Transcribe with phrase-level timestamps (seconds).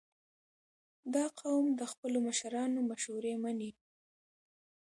[1.15, 3.71] •دا قوم د خپلو مشرانو مشورې منې.